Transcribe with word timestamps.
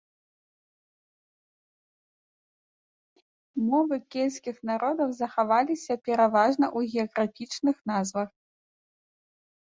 Мовы 3.65 3.99
кельцкіх 4.15 4.63
народаў 4.69 5.13
захаваліся 5.21 5.97
пераважна 6.09 6.65
ў 6.77 6.95
геаграфічных 6.95 7.75
назвах. 7.93 8.29